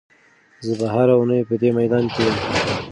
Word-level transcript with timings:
زه 0.65 0.73
به 0.79 0.87
هره 0.93 1.13
اونۍ 1.17 1.41
په 1.49 1.55
دې 1.61 1.69
میدان 1.79 2.05
کې 2.13 2.21
یم. 2.27 2.35